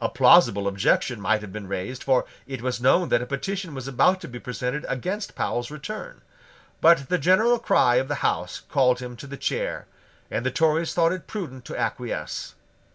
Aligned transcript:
A 0.00 0.08
plausible 0.08 0.66
objection 0.66 1.20
might 1.20 1.42
have 1.42 1.52
been 1.52 1.66
raised; 1.68 2.02
for 2.02 2.24
it 2.46 2.62
was 2.62 2.80
known 2.80 3.10
that 3.10 3.20
a 3.20 3.26
petition 3.26 3.74
was 3.74 3.86
about 3.86 4.18
to 4.22 4.26
be 4.26 4.40
presented 4.40 4.86
against 4.88 5.34
Powle's 5.34 5.70
return: 5.70 6.22
but 6.80 7.10
the 7.10 7.18
general 7.18 7.58
cry 7.58 7.96
of 7.96 8.08
the 8.08 8.24
House 8.24 8.62
called 8.70 9.00
him 9.00 9.16
to 9.16 9.26
the 9.26 9.36
chair; 9.36 9.86
and 10.30 10.46
the 10.46 10.50
Tories 10.50 10.94
thought 10.94 11.12
it 11.12 11.26
prudent 11.26 11.66
to 11.66 11.76
acquiesce. 11.76 12.54